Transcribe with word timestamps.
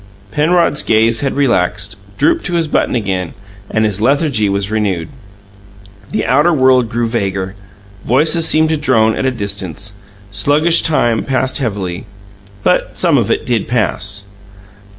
Penrod's 0.31 0.81
gaze 0.81 1.19
had 1.19 1.35
relaxed, 1.35 1.95
drooped 2.17 2.43
to 2.47 2.55
his 2.55 2.67
button 2.67 2.95
again, 2.95 3.35
and 3.69 3.85
his 3.85 4.01
lethargy 4.01 4.49
was 4.49 4.71
renewed. 4.71 5.09
The 6.09 6.25
outer 6.25 6.51
world 6.51 6.89
grew 6.89 7.05
vaguer; 7.07 7.53
voices 8.03 8.47
seemed 8.47 8.69
to 8.69 8.77
drone 8.77 9.15
at 9.15 9.27
a 9.27 9.31
distance; 9.31 9.93
sluggish 10.31 10.81
time 10.81 11.23
passed 11.23 11.59
heavily 11.59 12.07
but 12.63 12.97
some 12.97 13.15
of 13.19 13.29
it 13.29 13.45
did 13.45 13.67
pass. 13.67 14.23